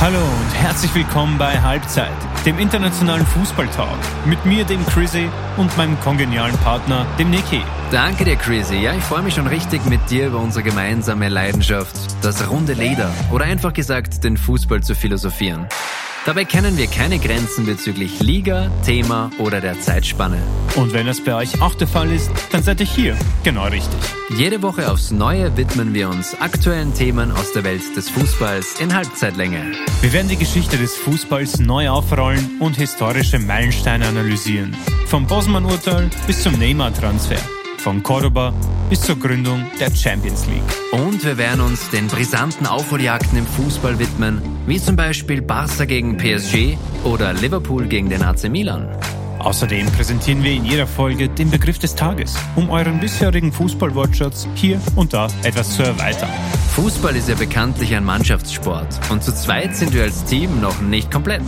[0.00, 2.08] Hallo und herzlich willkommen bei Halbzeit,
[2.46, 3.98] dem internationalen Fußballtalk.
[4.24, 7.60] Mit mir, dem Chrissy, und meinem kongenialen Partner, dem Niki.
[7.90, 8.76] Danke dir, Chrissy.
[8.76, 13.12] Ja, ich freue mich schon richtig mit dir über unsere gemeinsame Leidenschaft, das runde Leder
[13.30, 15.68] oder einfach gesagt, den Fußball zu philosophieren.
[16.30, 20.38] Dabei kennen wir keine Grenzen bezüglich Liga, Thema oder der Zeitspanne.
[20.76, 23.98] Und wenn das bei euch auch der Fall ist, dann seid ihr hier genau richtig.
[24.36, 28.94] Jede Woche aufs Neue widmen wir uns aktuellen Themen aus der Welt des Fußballs in
[28.94, 29.72] Halbzeitlänge.
[30.02, 34.76] Wir werden die Geschichte des Fußballs neu aufrollen und historische Meilensteine analysieren.
[35.06, 37.40] Vom Bosman-Urteil bis zum Neymar-Transfer
[37.80, 38.52] von Cordoba
[38.88, 41.02] bis zur Gründung der Champions League.
[41.04, 46.16] Und wir werden uns den brisanten Aufholjagden im Fußball widmen, wie zum Beispiel Barca gegen
[46.16, 48.88] PSG oder Liverpool gegen den AC Milan.
[49.38, 54.78] Außerdem präsentieren wir in jeder Folge den Begriff des Tages, um euren bisherigen Fußballwortschatz hier
[54.96, 56.28] und da etwas zu erweitern.
[56.74, 61.10] Fußball ist ja bekanntlich ein Mannschaftssport und zu zweit sind wir als Team noch nicht
[61.10, 61.42] komplett.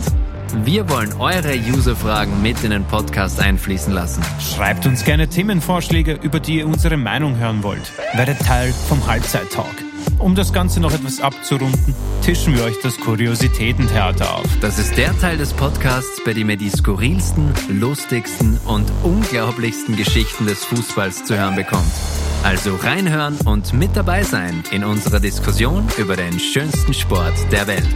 [0.61, 4.23] Wir wollen eure User-Fragen mit in den Podcast einfließen lassen.
[4.39, 7.91] Schreibt uns gerne Themenvorschläge, über die ihr unsere Meinung hören wollt.
[8.13, 9.73] Werdet Teil vom Halbzeit-Talk.
[10.19, 14.45] Um das Ganze noch etwas abzurunden, tischen wir euch das Kuriositätentheater auf.
[14.61, 20.45] Das ist der Teil des Podcasts, bei dem ihr die skurrilsten, lustigsten und unglaublichsten Geschichten
[20.45, 21.91] des Fußballs zu hören bekommt.
[22.43, 27.87] Also reinhören und mit dabei sein in unserer Diskussion über den schönsten Sport der Welt.